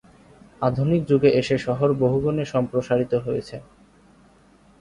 [0.61, 3.55] আধুনিক যুগে এসে শহর বহুগুণে সম্প্রসারিত হয়েছে।